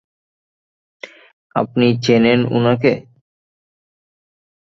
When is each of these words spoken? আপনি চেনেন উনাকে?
আপনি 1.55 1.87
চেনেন 2.03 2.39
উনাকে? 2.57 2.93